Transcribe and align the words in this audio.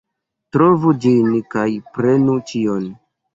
Trovu 0.55 0.93
ĝin 1.03 1.35
kaj 1.57 1.67
prenu 1.99 2.39
ĉion! 2.53 2.89